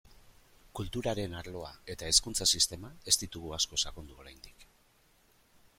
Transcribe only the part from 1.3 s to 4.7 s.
arloa eta hezkuntza sistema ez ditugu asko sakondu oraindik.